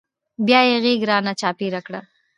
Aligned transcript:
بيا 0.45 0.61
يې 0.69 0.75
غېږ 0.83 1.01
رانه 1.09 1.33
چاپېره 1.41 1.79
کړه. 1.87 2.01